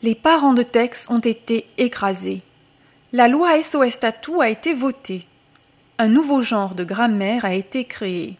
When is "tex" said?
0.62-1.06